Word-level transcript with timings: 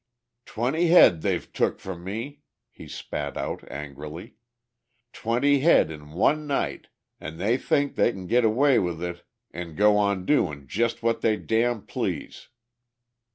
"Twenty 0.47 0.87
head 0.87 1.21
they've 1.21 1.53
took 1.53 1.77
from 1.79 2.03
me," 2.03 2.41
he 2.71 2.87
spat 2.87 3.37
out 3.37 3.63
angrily. 3.69 4.33
"Twenty 5.13 5.59
head 5.59 5.91
in 5.91 6.13
one 6.13 6.47
night 6.47 6.87
an' 7.19 7.37
they 7.37 7.55
think 7.55 7.93
they 7.93 8.11
c'n 8.11 8.25
git 8.25 8.43
away 8.43 8.79
with 8.79 9.03
it 9.03 9.23
an' 9.51 9.75
go 9.75 9.97
on 9.97 10.25
doin' 10.25 10.65
jest 10.65 11.03
what 11.03 11.21
they 11.21 11.37
damn 11.37 11.85
please!" 11.85 12.47